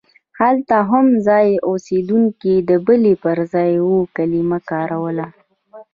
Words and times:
هلته 0.39 0.75
هم 0.89 1.07
ځایي 1.27 1.53
اوسېدونکو 1.69 2.53
د 2.69 2.71
بلې 2.85 3.13
پر 3.23 3.37
ځای 3.53 3.71
اوو 3.83 3.99
کلمه 4.15 4.59
کاروله. 4.69 5.27